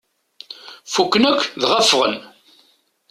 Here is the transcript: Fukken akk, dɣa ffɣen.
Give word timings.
Fukken 0.93 1.23
akk, 1.31 1.41
dɣa 1.61 1.79
ffɣen. 1.89 2.15